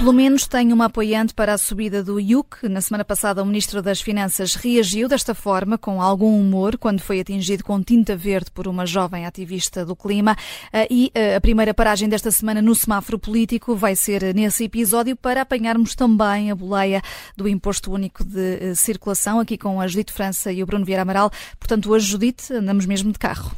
Pelo 0.00 0.14
menos 0.14 0.46
tem 0.46 0.72
uma 0.72 0.86
apoiante 0.86 1.34
para 1.34 1.52
a 1.52 1.58
subida 1.58 2.02
do 2.02 2.18
IUC. 2.18 2.66
Na 2.70 2.80
semana 2.80 3.04
passada, 3.04 3.42
o 3.42 3.44
Ministro 3.44 3.82
das 3.82 4.00
Finanças 4.00 4.54
reagiu 4.54 5.06
desta 5.06 5.34
forma, 5.34 5.76
com 5.76 6.00
algum 6.00 6.40
humor, 6.40 6.78
quando 6.78 7.00
foi 7.00 7.20
atingido 7.20 7.62
com 7.62 7.82
tinta 7.82 8.16
verde 8.16 8.50
por 8.50 8.66
uma 8.66 8.86
jovem 8.86 9.26
ativista 9.26 9.84
do 9.84 9.94
clima. 9.94 10.34
Ah, 10.72 10.86
e 10.88 11.12
ah, 11.14 11.36
a 11.36 11.40
primeira 11.42 11.74
paragem 11.74 12.08
desta 12.08 12.30
semana 12.30 12.62
no 12.62 12.74
semáforo 12.74 13.18
político 13.18 13.76
vai 13.76 13.94
ser 13.94 14.34
nesse 14.34 14.64
episódio 14.64 15.14
para 15.14 15.42
apanharmos 15.42 15.94
também 15.94 16.50
a 16.50 16.54
boleia 16.54 17.02
do 17.36 17.46
Imposto 17.46 17.92
Único 17.92 18.24
de 18.24 18.70
ah, 18.70 18.74
Circulação, 18.74 19.38
aqui 19.38 19.58
com 19.58 19.82
a 19.82 19.86
Judite 19.86 20.14
França 20.14 20.50
e 20.50 20.62
o 20.62 20.66
Bruno 20.66 20.86
Vieira 20.86 21.02
Amaral. 21.02 21.30
Portanto, 21.58 21.90
hoje, 21.90 22.06
Judite, 22.06 22.54
andamos 22.54 22.86
mesmo 22.86 23.12
de 23.12 23.18
carro. 23.18 23.54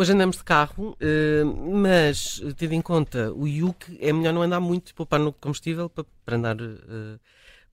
Hoje 0.00 0.14
andamos 0.14 0.38
de 0.38 0.44
carro, 0.44 0.96
eh, 0.98 1.44
mas 1.44 2.42
tendo 2.56 2.72
em 2.72 2.80
conta 2.80 3.30
o 3.34 3.46
IUC, 3.46 3.98
é 4.00 4.10
melhor 4.14 4.32
não 4.32 4.40
andar 4.40 4.58
muito, 4.58 4.94
poupar 4.94 5.20
no 5.20 5.30
combustível 5.30 5.90
para, 5.90 6.06
para 6.24 6.36
andar 6.38 6.56
eh, 6.58 7.18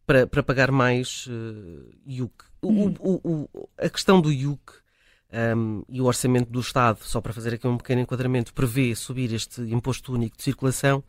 para, 0.05 0.27
para, 0.27 0.43
pagar 0.43 0.69
mais 0.69 1.25
IUC. 2.05 2.33
Hum. 2.61 2.93
O, 2.99 3.21
o, 3.23 3.69
a 3.77 3.87
questão 3.87 4.19
do 4.19 4.29
IUC 4.29 4.59
um, 5.31 5.37
ehm, 5.37 5.81
e 5.87 6.01
o 6.01 6.03
orçamento 6.03 6.51
do 6.51 6.59
Estado, 6.59 6.99
só 7.01 7.21
para 7.21 7.31
fazer 7.31 7.53
aqui 7.53 7.65
um 7.65 7.77
pequeno 7.77 8.01
enquadramento, 8.01 8.53
prevê 8.53 8.93
subir 8.93 9.33
este 9.33 9.61
imposto 9.61 10.11
único 10.11 10.35
de 10.35 10.43
circulação, 10.43 11.01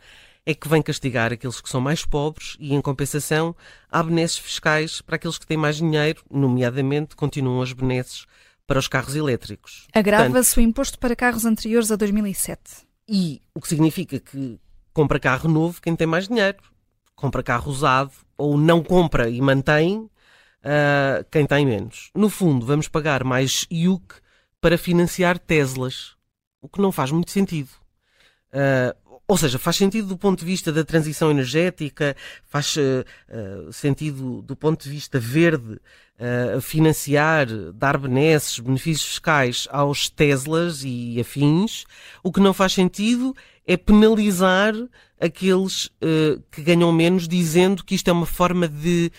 é 0.47 0.55
que 0.55 0.69
vem 0.69 0.81
castigar 0.81 1.33
aqueles 1.33 1.61
que 1.61 1.69
são 1.69 1.81
mais 1.81 2.05
pobres 2.05 2.57
e, 2.61 2.73
em 2.73 2.81
compensação, 2.81 3.57
há 3.91 4.05
benesses 4.05 4.39
fiscais 4.39 5.01
para 5.01 5.17
aqueles 5.17 5.37
que 5.37 5.49
têm 5.49 5.57
mais 5.57 5.79
dinheiro, 5.79 6.23
nomeadamente 6.31 7.17
continuam 7.17 7.61
as 7.61 7.73
benesses 7.73 8.25
para 8.69 8.79
os 8.79 8.87
carros 8.87 9.17
elétricos. 9.17 9.89
Agrava-se 9.95 10.59
o 10.59 10.61
imposto 10.61 10.99
para 10.99 11.17
carros 11.17 11.47
anteriores 11.47 11.91
a 11.91 11.97
2007. 11.97 12.87
E 13.09 13.41
o 13.55 13.63
que 13.63 13.67
significa 13.67 14.21
que 14.21 14.61
compra 14.93 15.19
carro 15.19 15.49
novo 15.49 15.81
quem 15.81 15.97
tem 15.97 16.07
mais 16.07 16.29
dinheiro. 16.29 16.59
Compra 17.17 17.43
carro 17.43 17.73
usado 17.73 18.13
ou 18.37 18.59
não 18.59 18.85
compra 18.85 19.31
e 19.31 19.41
mantém 19.41 20.01
uh, 20.01 21.25
quem 21.31 21.47
tem 21.47 21.65
menos. 21.65 22.11
No 22.15 22.29
fundo, 22.29 22.67
vamos 22.67 22.89
pagar 22.89 23.25
mais 23.25 23.67
IUC 23.71 24.17
para 24.61 24.77
financiar 24.77 25.39
Teslas, 25.39 26.15
o 26.61 26.69
que 26.69 26.81
não 26.81 26.93
faz 26.93 27.11
muito 27.11 27.31
sentido. 27.31 27.71
Uh, 28.53 29.08
ou 29.31 29.37
seja, 29.37 29.59
faz 29.59 29.77
sentido 29.77 30.09
do 30.09 30.17
ponto 30.17 30.39
de 30.39 30.47
vista 30.47 30.73
da 30.73 30.83
transição 30.83 31.31
energética, 31.31 32.17
faz 32.49 32.75
uh, 32.79 33.71
sentido 33.71 34.41
do 34.41 34.57
ponto 34.57 34.83
de 34.83 34.89
vista 34.89 35.21
verde 35.21 35.75
uh, 35.75 36.59
financiar, 36.63 37.47
dar 37.75 37.99
benesses, 37.99 38.59
benefícios 38.59 39.07
fiscais 39.07 39.69
aos 39.71 40.09
Teslas 40.09 40.83
e 40.83 41.21
afins. 41.21 41.85
O 42.23 42.33
que 42.33 42.41
não 42.41 42.55
faz 42.55 42.73
sentido 42.73 43.37
é 43.67 43.77
penalizar 43.77 44.73
aqueles 45.21 45.87
uh, 45.87 46.43
que 46.51 46.63
ganham 46.63 46.91
menos, 46.91 47.29
dizendo 47.29 47.85
que 47.85 47.95
isto 47.95 48.09
é 48.09 48.13
uma 48.13 48.27
forma 48.27 48.67
de 48.67 49.13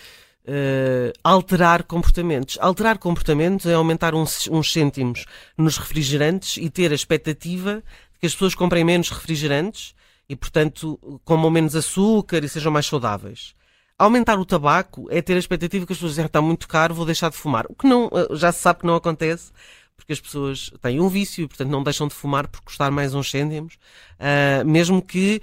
alterar 1.22 1.84
comportamentos. 1.84 2.58
Alterar 2.60 2.98
comportamentos 2.98 3.66
é 3.66 3.74
aumentar 3.74 4.16
uns, 4.16 4.48
uns 4.48 4.72
cêntimos 4.72 5.24
nos 5.56 5.78
refrigerantes 5.78 6.56
e 6.56 6.68
ter 6.68 6.90
a 6.90 6.94
expectativa 6.94 7.84
que 8.18 8.26
as 8.26 8.32
pessoas 8.32 8.56
comprem 8.56 8.82
menos 8.82 9.10
refrigerantes 9.10 9.94
e, 10.30 10.36
portanto, 10.36 11.20
comam 11.24 11.50
menos 11.50 11.74
açúcar 11.74 12.44
e 12.44 12.48
sejam 12.48 12.70
mais 12.70 12.86
saudáveis. 12.86 13.52
Aumentar 13.98 14.38
o 14.38 14.44
tabaco 14.44 15.08
é 15.10 15.20
ter 15.20 15.34
a 15.34 15.40
expectativa 15.40 15.84
que 15.84 15.92
as 15.92 15.98
pessoas 15.98 16.12
dizem 16.12 16.24
que 16.24 16.28
está 16.28 16.40
muito 16.40 16.68
caro, 16.68 16.94
vou 16.94 17.04
deixar 17.04 17.30
de 17.30 17.36
fumar. 17.36 17.66
O 17.68 17.74
que 17.74 17.84
não, 17.84 18.08
eh, 18.14 18.36
já 18.36 18.52
se 18.52 18.60
sabe 18.60 18.78
que 18.78 18.86
não 18.86 18.94
acontece, 18.94 19.50
porque 19.96 20.12
as 20.12 20.20
pessoas 20.20 20.70
têm 20.80 21.00
um 21.00 21.08
vício 21.08 21.42
e, 21.42 21.48
portanto, 21.48 21.68
não 21.68 21.82
deixam 21.82 22.06
de 22.06 22.14
fumar 22.14 22.46
por 22.46 22.60
custar 22.60 22.92
mais 22.92 23.12
uns 23.12 23.28
cêntimos, 23.28 23.74
uh, 23.74 24.64
mesmo 24.64 25.02
que 25.02 25.42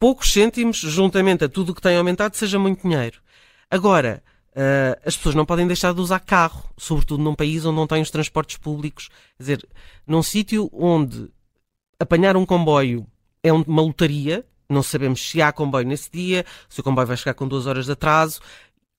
poucos 0.00 0.32
cêntimos, 0.32 0.78
juntamente 0.78 1.44
a 1.44 1.48
tudo 1.48 1.70
o 1.70 1.74
que 1.76 1.80
tem 1.80 1.96
aumentado, 1.96 2.36
seja 2.36 2.58
muito 2.58 2.82
dinheiro. 2.82 3.20
Agora, 3.70 4.20
uh, 4.50 5.00
as 5.06 5.16
pessoas 5.16 5.36
não 5.36 5.46
podem 5.46 5.68
deixar 5.68 5.94
de 5.94 6.00
usar 6.00 6.18
carro, 6.18 6.68
sobretudo 6.76 7.22
num 7.22 7.36
país 7.36 7.64
onde 7.64 7.76
não 7.76 7.86
têm 7.86 8.02
os 8.02 8.10
transportes 8.10 8.56
públicos. 8.56 9.08
Quer 9.36 9.42
dizer, 9.42 9.68
num 10.04 10.24
sítio 10.24 10.68
onde 10.72 11.30
apanhar 12.00 12.36
um 12.36 12.44
comboio 12.44 13.06
é 13.42 13.52
uma 13.52 13.82
lotaria, 13.82 14.44
não 14.68 14.82
sabemos 14.82 15.28
se 15.28 15.42
há 15.42 15.52
comboio 15.52 15.86
nesse 15.86 16.10
dia, 16.10 16.44
se 16.68 16.80
o 16.80 16.82
comboio 16.82 17.06
vai 17.06 17.16
chegar 17.16 17.34
com 17.34 17.46
duas 17.46 17.66
horas 17.66 17.86
de 17.86 17.92
atraso, 17.92 18.40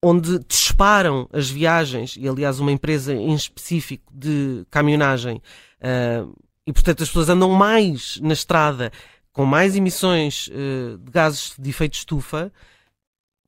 onde 0.03 0.39
disparam 0.47 1.29
as 1.31 1.49
viagens, 1.49 2.15
e 2.19 2.27
aliás 2.27 2.59
uma 2.59 2.71
empresa 2.71 3.13
em 3.13 3.33
específico 3.33 4.11
de 4.13 4.65
caminhonagem, 4.69 5.37
uh, 5.37 6.35
e 6.67 6.73
portanto 6.73 7.03
as 7.03 7.09
pessoas 7.09 7.29
andam 7.29 7.49
mais 7.51 8.19
na 8.21 8.33
estrada, 8.33 8.91
com 9.31 9.45
mais 9.45 9.75
emissões 9.75 10.47
uh, 10.47 10.97
de 10.97 11.11
gases 11.11 11.55
de 11.57 11.69
efeito 11.69 11.93
estufa, 11.93 12.51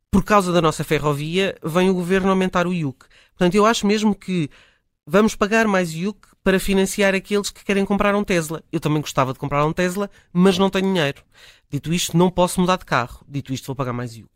por 0.09 0.23
causa 0.23 0.53
da 0.53 0.61
nossa 0.61 0.81
ferrovia, 0.81 1.57
vem 1.61 1.89
o 1.89 1.93
governo 1.93 2.29
aumentar 2.29 2.65
o 2.65 2.73
IUC. 2.73 3.05
Portanto, 3.37 3.55
eu 3.55 3.65
acho 3.65 3.85
mesmo 3.85 4.15
que 4.15 4.49
vamos 5.05 5.35
pagar 5.35 5.67
mais 5.67 5.93
IUC 5.93 6.34
para 6.45 6.59
financiar 6.59 7.15
aqueles 7.15 7.49
que 7.49 7.65
querem 7.65 7.83
comprar 7.83 8.13
um 8.13 8.23
Tesla. 8.23 8.61
Eu 8.71 8.79
também 8.79 9.01
gostava 9.01 9.33
de 9.33 9.39
comprar 9.39 9.65
um 9.65 9.73
Tesla, 9.73 10.11
mas 10.31 10.59
não 10.59 10.69
tenho 10.69 10.85
dinheiro. 10.85 11.23
Dito 11.71 11.91
isto, 11.91 12.15
não 12.15 12.29
posso 12.29 12.61
mudar 12.61 12.77
de 12.77 12.85
carro. 12.85 13.25
Dito 13.27 13.51
isto, 13.51 13.65
vou 13.65 13.75
pagar 13.75 13.93
mais 13.93 14.15
IUC. 14.15 14.29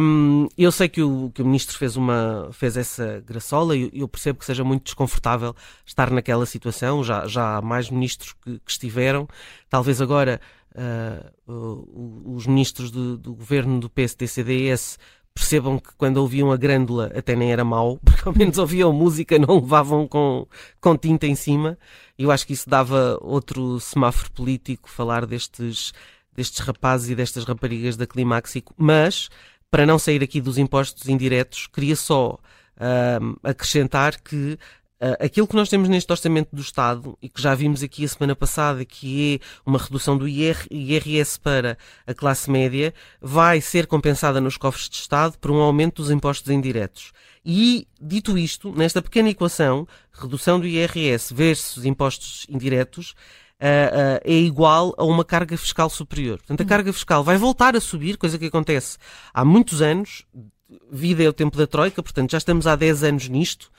Um, 0.00 0.46
eu 0.56 0.70
sei 0.70 0.88
que 0.88 1.02
o, 1.02 1.32
que 1.34 1.42
o 1.42 1.44
ministro 1.44 1.76
fez, 1.76 1.96
uma, 1.96 2.48
fez 2.52 2.76
essa 2.76 3.20
graçola 3.26 3.76
e 3.76 3.90
eu 3.92 4.06
percebo 4.06 4.38
que 4.38 4.44
seja 4.44 4.62
muito 4.62 4.84
desconfortável 4.84 5.52
estar 5.84 6.12
naquela 6.12 6.46
situação. 6.46 7.02
Já, 7.02 7.26
já 7.26 7.56
há 7.56 7.60
mais 7.60 7.90
ministros 7.90 8.32
que, 8.44 8.60
que 8.60 8.70
estiveram. 8.70 9.26
Talvez 9.68 10.00
agora 10.00 10.40
uh, 11.48 12.32
os 12.36 12.46
ministros 12.46 12.92
do, 12.92 13.18
do 13.18 13.34
governo 13.34 13.80
do 13.80 13.90
PSD-CDS 13.90 14.96
percebam 15.36 15.78
que 15.78 15.90
quando 15.98 16.16
ouviam 16.16 16.50
a 16.50 16.56
grândula 16.56 17.12
até 17.14 17.36
nem 17.36 17.52
era 17.52 17.62
mau, 17.62 17.98
porque 18.02 18.26
ao 18.26 18.34
menos 18.34 18.56
ouviam 18.56 18.90
música, 18.90 19.38
não 19.38 19.56
levavam 19.56 20.08
com, 20.08 20.46
com 20.80 20.96
tinta 20.96 21.26
em 21.26 21.34
cima. 21.34 21.78
Eu 22.18 22.30
acho 22.30 22.46
que 22.46 22.54
isso 22.54 22.68
dava 22.68 23.18
outro 23.20 23.78
semáforo 23.78 24.32
político 24.32 24.88
falar 24.88 25.26
destes, 25.26 25.92
destes 26.34 26.60
rapazes 26.60 27.10
e 27.10 27.14
destas 27.14 27.44
raparigas 27.44 27.98
da 27.98 28.06
Climáxico. 28.06 28.72
Mas, 28.78 29.28
para 29.70 29.84
não 29.84 29.98
sair 29.98 30.22
aqui 30.22 30.40
dos 30.40 30.56
impostos 30.56 31.06
indiretos, 31.06 31.66
queria 31.66 31.96
só 31.96 32.38
uh, 32.78 33.38
acrescentar 33.42 34.18
que 34.18 34.58
aquilo 35.20 35.46
que 35.46 35.56
nós 35.56 35.68
temos 35.68 35.88
neste 35.88 36.10
orçamento 36.10 36.54
do 36.54 36.62
Estado 36.62 37.18
e 37.20 37.28
que 37.28 37.40
já 37.40 37.54
vimos 37.54 37.82
aqui 37.82 38.04
a 38.04 38.08
semana 38.08 38.34
passada, 38.34 38.84
que 38.84 39.34
é 39.34 39.46
uma 39.64 39.78
redução 39.78 40.16
do 40.16 40.26
IR, 40.26 40.66
IRS 40.70 41.38
para 41.38 41.76
a 42.06 42.14
classe 42.14 42.50
média, 42.50 42.94
vai 43.20 43.60
ser 43.60 43.86
compensada 43.86 44.40
nos 44.40 44.56
cofres 44.56 44.88
de 44.88 44.96
Estado 44.96 45.38
por 45.38 45.50
um 45.50 45.60
aumento 45.60 46.02
dos 46.02 46.10
impostos 46.10 46.50
indiretos. 46.50 47.12
E, 47.44 47.86
dito 48.00 48.36
isto, 48.36 48.72
nesta 48.72 49.00
pequena 49.00 49.30
equação, 49.30 49.86
redução 50.12 50.58
do 50.58 50.66
IRS 50.66 51.32
versus 51.32 51.84
impostos 51.84 52.46
indiretos, 52.48 53.14
Uh, 53.58 53.64
uh, 53.64 54.20
é 54.22 54.34
igual 54.34 54.94
a 54.98 55.04
uma 55.04 55.24
carga 55.24 55.56
fiscal 55.56 55.88
superior. 55.88 56.36
Portanto, 56.36 56.60
a 56.60 56.64
hum. 56.64 56.66
carga 56.66 56.92
fiscal 56.92 57.24
vai 57.24 57.38
voltar 57.38 57.74
a 57.74 57.80
subir, 57.80 58.18
coisa 58.18 58.38
que 58.38 58.44
acontece 58.44 58.98
há 59.32 59.46
muitos 59.46 59.80
anos. 59.80 60.26
Vida 60.90 61.22
é 61.22 61.28
o 61.28 61.32
tempo 61.32 61.56
da 61.56 61.66
Troika, 61.66 62.02
portanto, 62.02 62.32
já 62.32 62.38
estamos 62.38 62.66
há 62.66 62.74
10 62.74 63.04
anos 63.04 63.28
nisto 63.28 63.70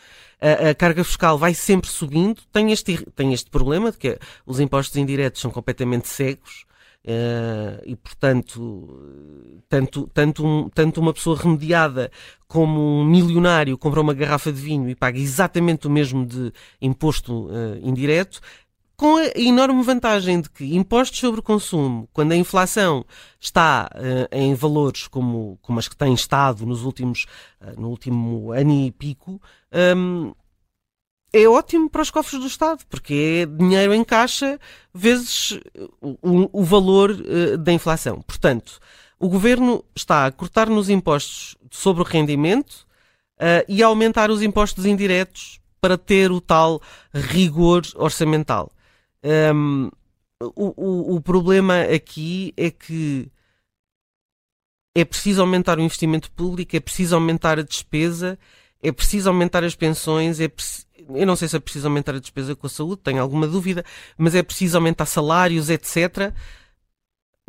a, 0.41 0.69
a, 0.69 0.75
carga 0.75 1.03
fiscal 1.03 1.37
vai 1.37 1.53
sempre 1.53 1.89
subindo, 1.89 2.41
tem 2.51 2.71
este, 2.71 2.97
tem 3.15 3.33
este 3.33 3.49
problema 3.49 3.91
de 3.91 3.97
que 3.97 4.19
os 4.45 4.59
impostos 4.59 4.95
indiretos 4.97 5.41
são 5.41 5.51
completamente 5.51 6.07
cegos. 6.07 6.65
Uh, 7.05 7.79
e, 7.85 7.95
portanto, 7.95 9.61
tanto, 9.69 10.09
tanto, 10.13 10.45
um, 10.45 10.67
tanto 10.67 10.99
uma 10.99 11.13
pessoa 11.13 11.37
remediada 11.37 12.11
como 12.49 12.81
um 12.81 13.05
milionário 13.05 13.77
compra 13.77 14.01
uma 14.01 14.13
garrafa 14.13 14.51
de 14.51 14.59
vinho 14.59 14.89
e 14.89 14.95
paga 14.95 15.17
exatamente 15.17 15.87
o 15.87 15.89
mesmo 15.89 16.25
de 16.25 16.51
imposto 16.81 17.45
uh, 17.45 17.79
indireto, 17.81 18.41
com 18.97 19.15
a 19.17 19.27
enorme 19.35 19.83
vantagem 19.83 20.41
de 20.41 20.49
que 20.49 20.75
impostos 20.75 21.19
sobre 21.19 21.39
o 21.39 21.43
consumo, 21.43 22.09
quando 22.11 22.31
a 22.31 22.35
inflação 22.35 23.05
está 23.39 23.87
uh, 23.93 24.35
em 24.35 24.55
valores 24.55 25.07
como, 25.07 25.59
como 25.61 25.77
as 25.77 25.87
que 25.87 25.95
têm 25.95 26.15
estado 26.15 26.65
nos 26.65 26.83
últimos, 26.83 27.27
uh, 27.61 27.79
no 27.79 27.89
último 27.89 28.51
ano 28.51 28.71
e 28.71 28.91
pico, 28.91 29.39
um, 29.95 30.33
é 31.31 31.47
ótimo 31.47 31.87
para 31.87 32.01
os 32.01 32.09
cofres 32.09 32.41
do 32.41 32.47
Estado, 32.47 32.83
porque 32.89 33.43
é 33.43 33.45
dinheiro 33.45 33.93
em 33.93 34.03
caixa 34.03 34.59
vezes 34.91 35.59
o, 36.01 36.49
o 36.51 36.63
valor 36.63 37.11
uh, 37.11 37.55
da 37.55 37.71
inflação. 37.71 38.23
Portanto, 38.23 38.79
o 39.19 39.29
governo 39.29 39.85
está 39.95 40.25
a 40.25 40.31
cortar 40.31 40.67
nos 40.69 40.89
impostos 40.89 41.55
sobre 41.69 42.01
o 42.01 42.05
rendimento 42.05 42.87
e 43.67 43.83
a 43.83 43.87
aumentar 43.87 44.31
os 44.31 44.41
impostos 44.41 44.83
indiretos 44.85 45.59
para 45.79 45.95
ter 45.95 46.31
o 46.31 46.41
tal 46.41 46.81
rigor 47.13 47.83
orçamental. 47.95 48.71
Um, 49.23 49.89
o, 50.41 50.73
o, 50.75 51.15
o 51.15 51.21
problema 51.21 51.81
aqui 51.81 52.53
é 52.55 52.69
que 52.69 53.31
é 54.95 55.05
preciso 55.05 55.41
aumentar 55.41 55.77
o 55.77 55.81
investimento 55.81 56.31
público, 56.31 56.75
é 56.75 56.79
preciso 56.79 57.15
aumentar 57.15 57.59
a 57.59 57.63
despesa, 57.63 58.37
é 58.81 58.91
preciso 58.91 59.29
aumentar 59.29 59.63
as 59.63 59.75
pensões, 59.75 60.39
é 60.39 60.51
eu 61.09 61.25
não 61.25 61.35
sei 61.35 61.47
se 61.47 61.55
é 61.55 61.59
preciso 61.59 61.87
aumentar 61.87 62.15
a 62.15 62.19
despesa 62.19 62.55
com 62.55 62.67
a 62.67 62.69
saúde, 62.69 63.01
tenho 63.03 63.21
alguma 63.21 63.47
dúvida, 63.47 63.83
mas 64.17 64.35
é 64.35 64.43
preciso 64.43 64.77
aumentar 64.77 65.05
salários, 65.05 65.69
etc. 65.69 66.33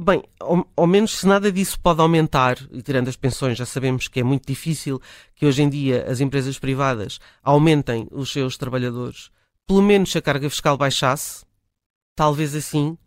Bem, 0.00 0.22
ao, 0.38 0.68
ao, 0.76 0.86
menos 0.86 1.18
se 1.18 1.26
nada 1.26 1.50
disso 1.50 1.80
pode 1.80 2.00
aumentar, 2.00 2.56
e 2.70 2.82
tirando 2.82 3.08
as 3.08 3.16
pensões, 3.16 3.58
já 3.58 3.66
sabemos 3.66 4.06
que 4.06 4.20
é 4.20 4.22
muito 4.22 4.46
difícil 4.46 5.00
que 5.34 5.44
hoje 5.44 5.62
em 5.62 5.68
dia 5.68 6.04
as 6.08 6.20
empresas 6.20 6.58
privadas 6.58 7.18
aumentem 7.42 8.06
os 8.12 8.30
seus 8.30 8.56
trabalhadores, 8.56 9.30
pelo 9.66 9.82
menos 9.82 10.12
se 10.12 10.18
a 10.18 10.22
carga 10.22 10.48
fiscal 10.48 10.76
baixasse, 10.76 11.44
talvez 12.18 12.52
assim 12.52 12.98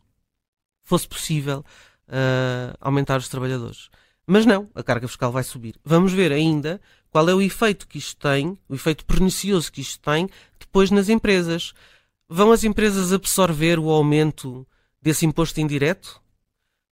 fosse 0.86 1.06
possível 1.06 1.66
uh, 2.08 2.74
aumentar 2.80 3.18
os 3.18 3.28
trabalhadores. 3.28 3.90
Mas 4.26 4.46
não, 4.46 4.70
a 4.74 4.82
carga 4.82 5.06
fiscal 5.06 5.34
vai 5.34 5.44
subir. 5.44 5.76
Vamos 5.84 6.14
ver 6.14 6.32
ainda 6.32 6.80
qual 7.10 7.28
é 7.28 7.36
o 7.36 7.42
efeito 7.42 7.90
que 7.90 7.98
isto 7.98 8.16
tem, 8.16 8.58
o 8.70 8.74
efeito 8.74 9.04
pernicioso 9.06 9.70
que 9.70 9.82
isto 9.82 10.00
tem 10.00 10.30
depois 10.58 10.90
nas 10.90 11.10
empresas. 11.10 11.74
Vão 12.30 12.54
as 12.54 12.64
empresas 12.64 13.12
absorver 13.12 13.80
o 13.80 13.90
aumento 13.90 14.66
desse 15.02 15.26
imposto 15.26 15.60
indireto? 15.60 16.22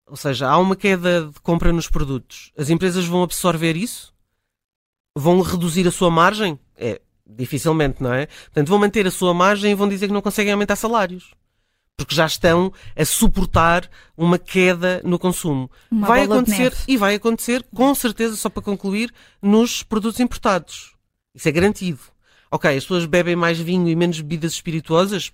Ou 0.04 0.16
seja, 0.16 0.48
há 0.48 0.58
uma 0.58 0.74
queda 0.74 1.30
de 1.32 1.40
compra 1.40 1.72
nos 1.72 1.88
produtos. 1.88 2.50
As 2.58 2.68
empresas 2.68 3.04
vão 3.04 3.22
absorver 3.22 3.76
isso? 3.76 4.12
Vão 5.14 5.40
reduzir 5.40 5.86
a 5.86 5.92
sua 5.92 6.10
margem? 6.10 6.58
É, 6.76 7.00
dificilmente, 7.24 8.02
não 8.02 8.12
é? 8.12 8.26
Portanto, 8.26 8.68
vão 8.68 8.78
manter 8.80 9.06
a 9.06 9.10
sua 9.12 9.32
margem 9.32 9.70
e 9.70 9.74
vão 9.76 9.88
dizer 9.88 10.08
que 10.08 10.12
não 10.12 10.22
conseguem 10.22 10.52
aumentar 10.52 10.74
salários. 10.74 11.32
Porque 11.98 12.14
já 12.14 12.24
estão 12.24 12.72
a 12.96 13.04
suportar 13.04 13.90
uma 14.16 14.38
queda 14.38 15.02
no 15.04 15.18
consumo. 15.18 15.70
Uma 15.90 16.06
vai 16.06 16.22
acontecer, 16.22 16.74
e 16.86 16.96
vai 16.96 17.16
acontecer, 17.16 17.62
com 17.74 17.94
certeza, 17.94 18.36
só 18.36 18.48
para 18.48 18.62
concluir, 18.62 19.12
nos 19.42 19.82
produtos 19.82 20.20
importados. 20.20 20.94
Isso 21.34 21.48
é 21.48 21.52
garantido. 21.52 22.00
Ok, 22.50 22.74
as 22.74 22.84
pessoas 22.84 23.04
bebem 23.04 23.36
mais 23.36 23.58
vinho 23.58 23.88
e 23.88 23.96
menos 23.96 24.20
bebidas 24.20 24.52
espirituosas. 24.52 25.30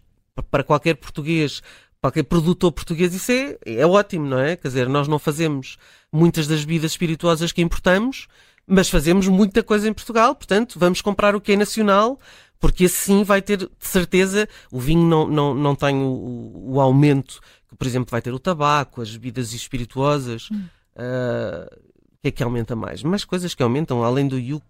Para 0.50 0.64
qualquer 0.64 0.96
português 0.96 1.62
qualquer 2.04 2.24
produtor 2.24 2.70
português, 2.70 3.14
isso 3.14 3.32
é, 3.32 3.56
é 3.64 3.86
ótimo, 3.86 4.26
não 4.26 4.38
é? 4.38 4.56
Quer 4.56 4.68
dizer, 4.68 4.88
nós 4.90 5.08
não 5.08 5.18
fazemos 5.18 5.78
muitas 6.12 6.46
das 6.46 6.62
bebidas 6.62 6.90
espirituosas 6.90 7.50
que 7.50 7.62
importamos, 7.62 8.26
mas 8.66 8.90
fazemos 8.90 9.26
muita 9.26 9.62
coisa 9.62 9.88
em 9.88 9.92
Portugal, 9.92 10.34
portanto, 10.34 10.78
vamos 10.78 11.00
comprar 11.00 11.34
o 11.34 11.40
que 11.40 11.52
é 11.52 11.56
nacional, 11.56 12.20
porque 12.64 12.86
assim 12.86 13.24
vai 13.24 13.42
ter, 13.42 13.58
de 13.58 13.68
certeza, 13.78 14.48
o 14.72 14.80
vinho 14.80 15.06
não, 15.06 15.28
não, 15.28 15.54
não 15.54 15.74
tem 15.74 15.94
o, 15.96 16.70
o 16.72 16.80
aumento 16.80 17.38
que, 17.68 17.76
por 17.76 17.86
exemplo, 17.86 18.10
vai 18.10 18.22
ter 18.22 18.32
o 18.32 18.38
tabaco, 18.38 19.02
as 19.02 19.10
bebidas 19.10 19.52
espirituosas. 19.52 20.48
Hum. 20.50 20.64
Uh, 20.96 21.66
o 21.66 22.22
que 22.22 22.28
é 22.28 22.30
que 22.30 22.42
aumenta 22.42 22.74
mais? 22.74 23.02
Mais 23.02 23.22
coisas 23.22 23.54
que 23.54 23.62
aumentam, 23.62 24.02
além 24.02 24.26
do 24.26 24.38
IUC. 24.38 24.64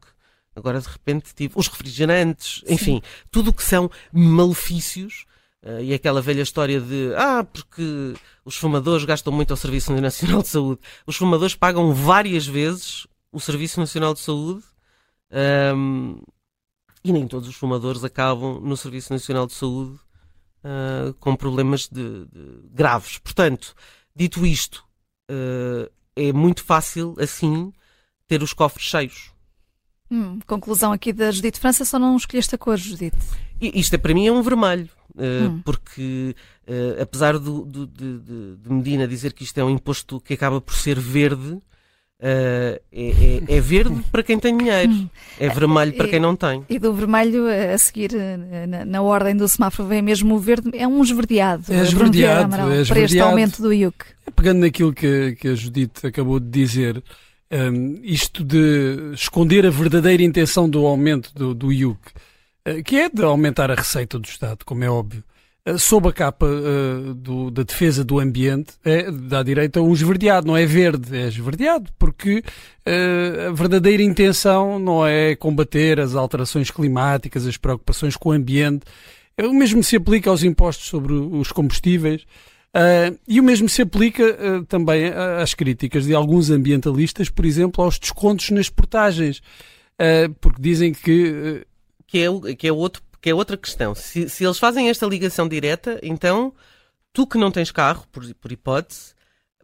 Agora, 0.56 0.80
de 0.80 0.88
repente, 0.88 1.32
tipo, 1.36 1.60
os 1.60 1.68
refrigerantes, 1.68 2.64
enfim, 2.66 2.96
Sim. 2.96 3.02
tudo 3.30 3.50
o 3.50 3.52
que 3.52 3.62
são 3.62 3.88
malefícios 4.12 5.24
Uh, 5.66 5.80
e 5.80 5.94
aquela 5.94 6.20
velha 6.20 6.42
história 6.42 6.78
de 6.78 7.14
ah, 7.16 7.42
porque 7.42 8.12
os 8.44 8.54
fumadores 8.54 9.06
gastam 9.06 9.32
muito 9.32 9.50
ao 9.50 9.56
Serviço 9.56 9.94
Nacional 9.98 10.42
de 10.42 10.48
Saúde. 10.48 10.78
Os 11.06 11.16
fumadores 11.16 11.54
pagam 11.54 11.94
várias 11.94 12.46
vezes 12.46 13.06
o 13.32 13.40
Serviço 13.40 13.80
Nacional 13.80 14.12
de 14.12 14.20
Saúde 14.20 14.62
um, 15.74 16.20
e 17.04 17.12
nem 17.12 17.28
todos 17.28 17.48
os 17.48 17.54
fumadores 17.54 18.02
acabam 18.02 18.60
no 18.60 18.76
Serviço 18.76 19.12
Nacional 19.12 19.46
de 19.46 19.52
Saúde 19.52 19.98
uh, 20.64 21.12
com 21.20 21.36
problemas 21.36 21.86
de, 21.86 22.24
de 22.26 22.68
graves. 22.72 23.18
Portanto, 23.18 23.74
dito 24.16 24.46
isto, 24.46 24.82
uh, 25.30 25.90
é 26.16 26.32
muito 26.32 26.64
fácil 26.64 27.14
assim 27.18 27.72
ter 28.26 28.42
os 28.42 28.54
cofres 28.54 28.86
cheios. 28.86 29.32
Hum, 30.10 30.38
conclusão 30.46 30.92
aqui 30.92 31.12
da 31.12 31.30
Judite 31.30 31.60
França, 31.60 31.84
só 31.84 31.98
não 31.98 32.16
escolheste 32.16 32.54
a 32.54 32.58
cor, 32.58 32.76
Judite. 32.76 33.16
Isto 33.60 33.94
é, 33.94 33.98
para 33.98 34.14
mim 34.14 34.26
é 34.26 34.32
um 34.32 34.42
vermelho. 34.42 34.88
Uh, 35.14 35.48
hum. 35.48 35.62
Porque, 35.64 36.34
uh, 36.66 37.02
apesar 37.02 37.38
do, 37.38 37.64
do, 37.64 37.86
de, 37.86 38.18
de, 38.56 38.72
Medina 38.72 39.06
dizer 39.06 39.32
que 39.32 39.44
isto 39.44 39.58
é 39.58 39.64
um 39.64 39.70
imposto 39.70 40.20
que 40.20 40.34
acaba 40.34 40.60
por 40.60 40.74
ser 40.74 40.98
verde, 40.98 41.60
Uh, 42.24 42.80
é, 42.90 43.10
é, 43.50 43.56
é, 43.56 43.60
verde 43.60 44.02
para 44.10 44.22
quem 44.22 44.38
tem 44.38 44.56
dinheiro, 44.56 45.10
é 45.38 45.46
vermelho 45.50 45.92
para 45.92 46.08
quem 46.08 46.18
não 46.18 46.34
tem. 46.34 46.64
E 46.70 46.78
do 46.78 46.94
vermelho 46.94 47.44
a 47.46 47.76
seguir, 47.76 48.12
na, 48.66 48.82
na 48.86 49.02
ordem 49.02 49.36
do 49.36 49.46
semáforo, 49.46 49.86
vem 49.86 50.00
mesmo 50.00 50.34
o 50.34 50.38
verde, 50.38 50.70
é 50.72 50.88
um 50.88 51.02
esverdeado. 51.02 51.70
É 51.70 51.82
esverdeado, 51.82 52.54
é 52.54 52.80
esverdeado. 52.80 52.88
para 52.88 53.00
este 53.00 53.20
aumento 53.20 53.60
do 53.60 53.74
IUC. 53.74 54.06
Pegando 54.34 54.60
naquilo 54.60 54.94
que, 54.94 55.36
que 55.38 55.48
a 55.48 55.54
Judite 55.54 56.06
acabou 56.06 56.40
de 56.40 56.48
dizer, 56.48 57.04
um, 57.52 58.00
isto 58.02 58.42
de 58.42 59.12
esconder 59.12 59.66
a 59.66 59.70
verdadeira 59.70 60.22
intenção 60.22 60.66
do 60.66 60.86
aumento 60.86 61.30
do, 61.34 61.54
do 61.54 61.70
IUC 61.70 62.00
eh, 62.64 62.82
que 62.82 62.96
é 62.96 63.08
de 63.10 63.22
aumentar 63.22 63.70
a 63.70 63.74
receita 63.74 64.18
do 64.18 64.26
Estado, 64.26 64.64
como 64.64 64.82
é 64.82 64.90
óbvio. 64.90 65.22
Eh, 65.66 65.78
sob 65.78 66.08
a 66.08 66.12
capa 66.12 66.46
uh, 66.46 67.14
do, 67.14 67.50
da 67.50 67.62
defesa 67.62 68.04
do 68.04 68.18
ambiente, 68.20 68.74
é 68.84 69.10
da 69.10 69.42
direita 69.42 69.80
um 69.80 69.94
esverdeado, 69.94 70.46
não 70.46 70.56
é 70.56 70.66
verde, 70.66 71.16
é 71.16 71.26
esverdeado, 71.26 71.90
porque 71.98 72.44
uh, 72.86 73.48
a 73.48 73.52
verdadeira 73.52 74.02
intenção 74.02 74.78
não 74.78 75.06
é 75.06 75.34
combater 75.34 75.98
as 75.98 76.14
alterações 76.14 76.70
climáticas, 76.70 77.46
as 77.46 77.56
preocupações 77.56 78.14
com 78.14 78.28
o 78.28 78.32
ambiente. 78.32 78.84
O 79.42 79.54
mesmo 79.54 79.82
se 79.82 79.96
aplica 79.96 80.28
aos 80.28 80.42
impostos 80.42 80.86
sobre 80.86 81.14
os 81.14 81.50
combustíveis. 81.50 82.22
Uh, 82.76 83.16
e 83.26 83.40
o 83.40 83.42
mesmo 83.42 83.68
se 83.68 83.82
aplica 83.82 84.64
também 84.68 85.06
às 85.40 85.54
críticas 85.54 86.04
de 86.04 86.14
alguns 86.14 86.50
ambientalistas, 86.50 87.30
por 87.30 87.44
exemplo, 87.44 87.82
aos 87.82 87.98
descontos 87.98 88.50
nas 88.50 88.68
portagens, 88.68 89.40
porque 90.40 90.60
dizem 90.60 90.92
que 90.92 91.64
que 92.14 92.18
é, 92.18 92.54
que 92.54 92.68
é, 92.68 92.72
outro, 92.72 93.02
que 93.24 93.30
é 93.30 93.34
outra 93.34 93.56
questão. 93.56 93.94
Se, 93.94 94.28
se 94.28 94.44
eles 94.44 94.58
fazem 94.58 94.90
esta 94.90 95.06
ligação 95.06 95.48
direta, 95.48 95.98
então 96.02 96.52
tu 97.10 97.26
que 97.26 97.38
não 97.38 97.50
tens 97.50 97.70
carro, 97.70 98.04
por, 98.12 98.22
por 98.34 98.52
hipótese, 98.52 99.14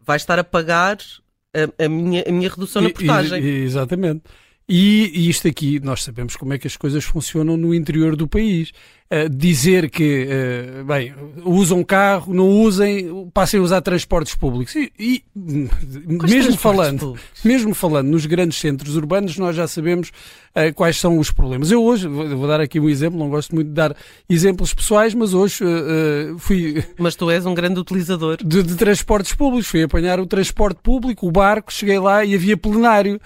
vais 0.01 0.23
estar 0.23 0.39
a 0.39 0.43
pagar 0.43 0.97
a, 1.53 1.85
a, 1.85 1.87
minha, 1.87 2.23
a 2.27 2.31
minha 2.31 2.49
redução 2.49 2.81
na 2.81 2.89
portagem. 2.89 3.39
E, 3.39 3.45
e, 3.45 3.63
exatamente. 3.63 4.23
E, 4.73 5.11
e, 5.13 5.29
isto 5.29 5.49
aqui, 5.49 5.81
nós 5.83 6.01
sabemos 6.01 6.37
como 6.37 6.53
é 6.53 6.57
que 6.57 6.65
as 6.65 6.77
coisas 6.77 7.03
funcionam 7.03 7.57
no 7.57 7.75
interior 7.75 8.15
do 8.15 8.25
país. 8.25 8.71
Uh, 9.11 9.27
dizer 9.27 9.89
que, 9.89 10.25
uh, 10.25 10.85
bem, 10.85 11.13
usam 11.43 11.83
carro, 11.83 12.33
não 12.33 12.47
usem, 12.47 13.29
passem 13.33 13.59
a 13.59 13.63
usar 13.63 13.81
transportes 13.81 14.33
públicos. 14.33 14.73
E, 14.73 14.89
e 14.97 15.25
mesmo 16.23 16.55
falando, 16.55 16.99
públicos? 16.99 17.43
mesmo 17.43 17.73
falando 17.73 18.07
nos 18.07 18.25
grandes 18.25 18.57
centros 18.57 18.95
urbanos, 18.95 19.37
nós 19.37 19.57
já 19.57 19.67
sabemos 19.67 20.07
uh, 20.55 20.73
quais 20.73 20.95
são 20.95 21.19
os 21.19 21.29
problemas. 21.29 21.69
Eu 21.69 21.83
hoje, 21.83 22.07
vou, 22.07 22.25
vou, 22.37 22.47
dar 22.47 22.61
aqui 22.61 22.79
um 22.79 22.87
exemplo, 22.87 23.19
não 23.19 23.29
gosto 23.29 23.53
muito 23.53 23.67
de 23.67 23.73
dar 23.73 23.93
exemplos 24.29 24.73
pessoais, 24.73 25.13
mas 25.13 25.33
hoje 25.33 25.57
fui... 26.39 26.81
Mas 26.97 27.13
tu 27.13 27.29
és 27.29 27.45
um 27.45 27.53
grande 27.53 27.77
utilizador. 27.77 28.37
De, 28.37 28.63
de 28.63 28.75
transportes 28.75 29.33
públicos. 29.33 29.67
Fui 29.67 29.83
apanhar 29.83 30.21
o 30.21 30.25
transporte 30.25 30.79
público, 30.81 31.27
o 31.27 31.31
barco, 31.31 31.73
cheguei 31.73 31.99
lá 31.99 32.23
e 32.23 32.33
havia 32.33 32.55
plenário. 32.55 33.19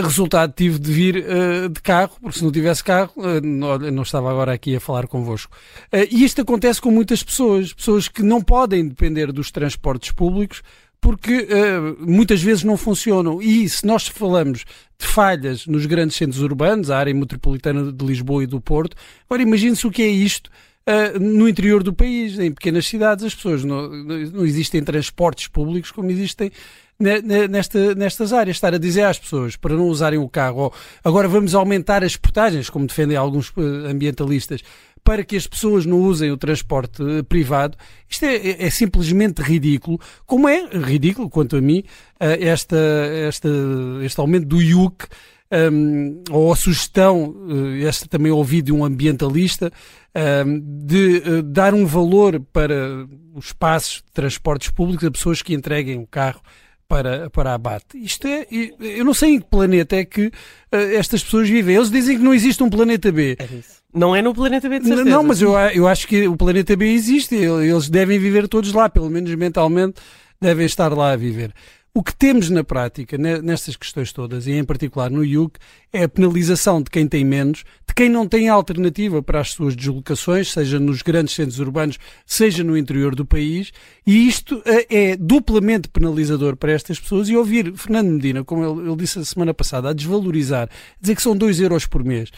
Resultado, 0.00 0.52
tive 0.54 0.78
de 0.78 0.92
vir 0.92 1.16
uh, 1.16 1.68
de 1.68 1.80
carro, 1.80 2.12
porque 2.20 2.38
se 2.38 2.44
não 2.44 2.52
tivesse 2.52 2.82
carro, 2.82 3.12
uh, 3.16 3.40
não, 3.44 4.02
estava 4.02 4.30
agora 4.30 4.52
aqui 4.52 4.76
a 4.76 4.80
falar 4.80 5.06
convosco. 5.06 5.54
Uh, 5.92 6.06
e 6.10 6.24
isto 6.24 6.40
acontece 6.40 6.80
com 6.80 6.90
muitas 6.90 7.22
pessoas, 7.22 7.72
pessoas 7.72 8.08
que 8.08 8.22
não 8.22 8.40
podem 8.40 8.88
depender 8.88 9.32
dos 9.32 9.50
transportes 9.50 10.12
públicos, 10.12 10.62
porque 11.00 11.48
muitas 11.98 12.40
vezes 12.40 12.62
não 12.62 12.76
funcionam. 12.76 13.42
E 13.42 13.68
se 13.68 13.84
nós 13.84 14.06
falamos 14.06 14.64
de 14.96 15.04
falhas 15.04 15.66
nos 15.66 15.84
grandes 15.84 16.16
centros 16.16 16.40
urbanos, 16.40 16.92
a 16.92 16.98
área 16.98 17.12
metropolitana 17.12 17.90
de 17.90 18.04
Lisboa 18.04 18.44
e 18.44 18.46
do 18.46 18.60
Porto, 18.60 18.96
agora 19.28 19.42
imagine-se 19.42 19.84
o 19.84 19.90
que 19.90 20.00
é 20.00 20.06
isto. 20.06 20.48
Uh, 20.84 21.18
no 21.20 21.48
interior 21.48 21.82
do 21.82 21.92
país, 21.92 22.38
em 22.38 22.50
pequenas 22.52 22.86
cidades, 22.86 23.24
as 23.24 23.34
pessoas 23.34 23.62
não, 23.64 23.88
não 23.88 24.44
existem 24.44 24.82
transportes 24.82 25.46
públicos 25.46 25.92
como 25.92 26.10
existem 26.10 26.50
nesta, 27.48 27.94
nestas 27.94 28.32
áreas, 28.32 28.56
estar 28.56 28.74
a 28.74 28.78
dizer 28.78 29.02
às 29.02 29.18
pessoas 29.18 29.56
para 29.56 29.74
não 29.74 29.86
usarem 29.88 30.18
o 30.18 30.28
carro, 30.28 30.58
ou 30.58 30.74
agora 31.04 31.28
vamos 31.28 31.54
aumentar 31.54 32.04
as 32.04 32.16
portagens, 32.16 32.70
como 32.70 32.86
defendem 32.86 33.16
alguns 33.16 33.52
eh, 33.56 33.90
ambientalistas, 33.90 34.62
para 35.02 35.24
que 35.24 35.36
as 35.36 35.46
pessoas 35.46 35.84
não 35.84 36.00
usem 36.00 36.30
o 36.30 36.36
transporte 36.36 37.02
eh, 37.02 37.22
privado, 37.22 37.76
isto 38.08 38.24
é, 38.24 38.36
é, 38.36 38.66
é 38.66 38.70
simplesmente 38.70 39.42
ridículo. 39.42 39.98
Como 40.26 40.48
é 40.48 40.66
ridículo, 40.66 41.28
quanto 41.28 41.56
a 41.56 41.60
mim, 41.60 41.82
eh, 42.20 42.46
esta, 42.46 42.78
esta, 43.26 43.48
este 44.02 44.20
aumento 44.20 44.46
do 44.46 44.62
IUC, 44.62 45.06
um, 45.52 46.22
ou 46.30 46.52
a 46.52 46.56
sugestão, 46.56 47.34
esta 47.86 48.08
também 48.08 48.32
ouvi 48.32 48.62
de 48.62 48.72
um 48.72 48.84
ambientalista, 48.84 49.70
um, 50.46 50.60
de 50.86 51.22
uh, 51.26 51.42
dar 51.42 51.74
um 51.74 51.84
valor 51.86 52.40
para 52.52 53.06
os 53.34 53.46
espaços 53.46 53.96
de 53.96 54.12
transportes 54.12 54.70
públicos 54.70 55.06
a 55.06 55.10
pessoas 55.10 55.42
que 55.42 55.54
entreguem 55.54 55.98
o 55.98 56.06
carro 56.06 56.40
para, 56.88 57.30
para 57.30 57.54
abate. 57.54 57.96
Isto 57.96 58.26
é, 58.26 58.46
eu 58.50 59.04
não 59.04 59.14
sei 59.14 59.34
em 59.34 59.40
que 59.40 59.46
planeta 59.46 59.96
é 59.96 60.04
que 60.04 60.26
uh, 60.26 60.76
estas 60.94 61.22
pessoas 61.22 61.48
vivem. 61.48 61.76
Eles 61.76 61.90
dizem 61.90 62.16
que 62.16 62.22
não 62.22 62.34
existe 62.34 62.62
um 62.62 62.70
planeta 62.70 63.10
B. 63.10 63.36
É 63.38 63.44
isso. 63.44 63.82
Não 63.94 64.16
é 64.16 64.22
no 64.22 64.34
planeta 64.34 64.68
B, 64.68 64.78
de 64.78 64.86
certeza. 64.86 65.08
Não, 65.08 65.22
mas 65.22 65.42
eu, 65.42 65.52
eu 65.52 65.86
acho 65.86 66.08
que 66.08 66.26
o 66.26 66.36
planeta 66.36 66.74
B 66.74 66.92
existe. 66.92 67.34
Eles 67.34 67.90
devem 67.90 68.18
viver 68.18 68.48
todos 68.48 68.72
lá, 68.72 68.88
pelo 68.88 69.10
menos 69.10 69.34
mentalmente 69.34 70.00
devem 70.42 70.66
estar 70.66 70.92
lá 70.92 71.12
a 71.12 71.16
viver. 71.16 71.54
O 71.94 72.02
que 72.02 72.16
temos 72.16 72.48
na 72.48 72.64
prática, 72.64 73.18
nestas 73.18 73.76
questões 73.76 74.14
todas, 74.14 74.46
e 74.46 74.52
em 74.52 74.64
particular 74.64 75.10
no 75.10 75.22
IUC, 75.22 75.58
é 75.92 76.04
a 76.04 76.08
penalização 76.08 76.80
de 76.80 76.88
quem 76.88 77.06
tem 77.06 77.22
menos, 77.22 77.64
de 77.86 77.92
quem 77.94 78.08
não 78.08 78.26
tem 78.26 78.48
alternativa 78.48 79.22
para 79.22 79.40
as 79.40 79.50
suas 79.50 79.76
deslocações, 79.76 80.50
seja 80.50 80.80
nos 80.80 81.02
grandes 81.02 81.34
centros 81.34 81.58
urbanos, 81.58 81.98
seja 82.24 82.64
no 82.64 82.78
interior 82.78 83.14
do 83.14 83.26
país, 83.26 83.72
e 84.06 84.26
isto 84.26 84.62
eh, 84.64 84.86
é 85.10 85.16
duplamente 85.16 85.90
penalizador 85.90 86.56
para 86.56 86.72
estas 86.72 86.98
pessoas. 86.98 87.28
E 87.28 87.36
ouvir 87.36 87.70
Fernando 87.76 88.08
Medina, 88.08 88.42
como 88.42 88.64
ele, 88.64 88.96
disse 88.96 89.18
a 89.18 89.24
semana 89.26 89.52
passada, 89.52 89.90
a 89.90 89.92
desvalorizar, 89.92 90.70
dizer 90.98 91.14
que 91.14 91.20
são 91.20 91.36
2 91.36 91.60
euros 91.60 91.84
por 91.84 92.02
mês, 92.02 92.30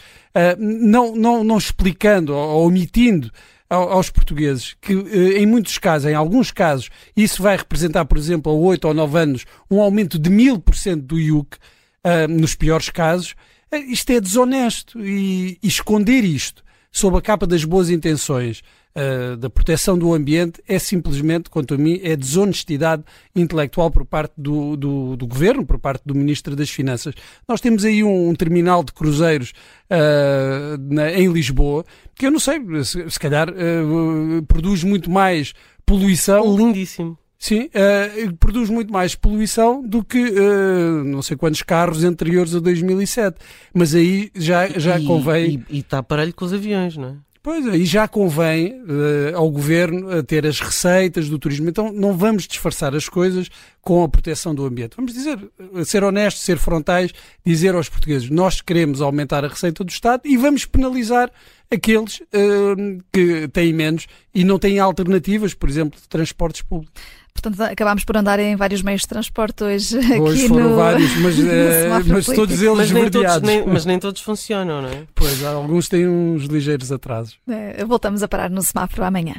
não, 0.59 1.15
não, 1.15 1.43
não 1.43 1.57
explicando 1.57 2.33
ou 2.33 2.67
omitindo 2.67 3.31
aos 3.69 4.09
portugueses 4.09 4.75
que, 4.79 4.93
eh, 4.93 5.39
em 5.39 5.45
muitos 5.45 5.77
casos, 5.77 6.09
em 6.09 6.13
alguns 6.13 6.51
casos, 6.51 6.89
isso 7.15 7.41
vai 7.41 7.57
representar, 7.57 8.05
por 8.05 8.17
exemplo, 8.17 8.51
a 8.51 8.55
8 8.55 8.87
ou 8.87 8.93
9 8.93 9.19
anos, 9.19 9.45
um 9.69 9.81
aumento 9.81 10.19
de 10.19 10.29
1000% 10.29 11.01
do 11.01 11.19
IUC, 11.19 11.57
uh, 11.57 12.27
nos 12.29 12.55
piores 12.55 12.89
casos, 12.89 13.35
uh, 13.73 13.77
isto 13.77 14.11
é 14.11 14.21
desonesto. 14.21 15.03
E, 15.03 15.57
e, 15.61 15.67
esconder 15.67 16.23
isto 16.23 16.63
sob 16.91 17.17
a 17.17 17.21
capa 17.21 17.47
das 17.47 17.63
boas 17.63 17.89
intenções 17.89 18.61
uh, 18.95 19.37
da 19.37 19.49
proteção 19.49 19.97
do 19.97 20.13
ambiente 20.13 20.61
é 20.67 20.79
simplesmente, 20.79 21.49
quanto 21.49 21.73
a 21.73 21.77
mim, 21.77 21.99
é 22.03 22.15
desonestidade 22.15 23.03
intelectual 23.35 23.91
por 23.91 24.05
parte 24.05 24.33
do, 24.37 24.75
do, 24.75 25.17
do 25.17 25.27
Governo, 25.27 25.65
por 25.65 25.77
parte 25.77 26.03
do 26.05 26.15
Ministro 26.15 26.55
das 26.55 26.69
Finanças. 26.69 27.13
Nós 27.47 27.61
temos 27.61 27.83
aí 27.85 28.03
um, 28.03 28.29
um 28.29 28.35
terminal 28.35 28.83
de 28.83 28.93
cruzeiros 28.93 29.53
uh, 29.89 30.93
na, 30.93 31.11
em 31.11 31.31
Lisboa, 31.31 31.85
que 32.15 32.25
eu 32.25 32.31
não 32.31 32.39
sei, 32.39 32.59
se, 32.83 33.09
se 33.09 33.19
calhar 33.19 33.49
uh, 33.49 34.43
produz 34.47 34.83
muito 34.83 35.09
mais 35.11 35.53
poluição. 35.85 36.55
Lindíssimo. 36.55 37.17
Sim, 37.37 37.65
uh, 37.65 38.35
produz 38.37 38.69
muito 38.69 38.91
mais 38.91 39.13
poluição 39.13 39.85
do 39.85 40.03
que 40.03 40.17
uh, 40.17 41.03
não 41.03 41.21
sei 41.21 41.37
quantos 41.37 41.61
carros 41.61 42.03
anteriores 42.03 42.55
a 42.55 42.59
2007. 42.59 43.37
Mas 43.73 43.93
aí 43.93 44.31
já, 44.33 44.67
já 44.67 44.99
e, 44.99 45.05
convém. 45.05 45.63
E 45.69 45.79
está 45.79 45.99
aparelho 45.99 46.33
com 46.33 46.45
os 46.45 46.53
aviões, 46.53 46.97
não 46.97 47.09
é? 47.09 47.15
Pois, 47.45 47.67
aí 47.67 47.85
já 47.85 48.07
convém 48.07 48.73
uh, 48.73 49.37
ao 49.37 49.51
governo 49.51 50.23
ter 50.23 50.47
as 50.47 50.59
receitas 50.59 51.29
do 51.29 51.37
turismo. 51.37 51.69
Então 51.69 51.93
não 51.93 52.17
vamos 52.17 52.47
disfarçar 52.47 52.95
as 52.95 53.07
coisas 53.07 53.51
com 53.83 54.03
a 54.03 54.09
proteção 54.09 54.55
do 54.55 54.65
ambiente. 54.65 54.95
Vamos 54.95 55.13
dizer, 55.13 55.37
ser 55.85 56.03
honestos, 56.03 56.41
ser 56.41 56.57
frontais, 56.57 57.11
dizer 57.45 57.75
aos 57.75 57.87
portugueses: 57.87 58.31
nós 58.31 58.61
queremos 58.61 58.99
aumentar 58.99 59.45
a 59.45 59.47
receita 59.47 59.83
do 59.83 59.91
Estado 59.91 60.23
e 60.25 60.35
vamos 60.37 60.65
penalizar 60.65 61.31
aqueles 61.71 62.19
uh, 62.19 63.03
que 63.13 63.47
têm 63.49 63.71
menos 63.71 64.07
e 64.33 64.43
não 64.43 64.57
têm 64.57 64.79
alternativas, 64.79 65.53
por 65.53 65.69
exemplo, 65.69 66.01
de 66.01 66.09
transportes 66.09 66.63
públicos. 66.63 66.99
Portanto, 67.35 67.61
acabámos 67.61 68.05
por 68.05 68.15
andar 68.15 68.39
em 68.39 68.55
vários 68.55 68.81
meios 68.81 69.01
de 69.01 69.09
transporte 69.09 69.63
hoje. 69.63 69.97
Hoje 69.97 70.39
aqui 70.39 70.47
foram 70.47 70.69
no, 70.69 70.75
vários, 70.75 71.15
mas, 71.17 71.37
é, 71.45 71.89
mas 72.07 72.25
todos 72.25 72.61
eles 72.61 72.77
mas 72.77 72.91
nem 72.91 73.11
todos, 73.11 73.41
nem, 73.41 73.67
mas 73.67 73.85
nem 73.85 73.99
todos 73.99 74.21
funcionam, 74.21 74.81
não 74.81 74.89
é? 74.89 75.03
Pois, 75.13 75.43
alguns 75.43 75.89
têm 75.89 76.07
uns 76.07 76.45
ligeiros 76.45 76.91
atrasos. 76.91 77.37
É, 77.47 77.83
voltamos 77.83 78.23
a 78.23 78.27
parar 78.27 78.49
no 78.49 78.61
semáforo 78.61 79.03
amanhã. 79.03 79.35